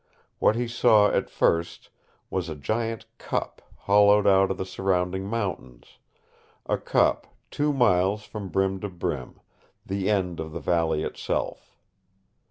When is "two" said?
7.51-7.71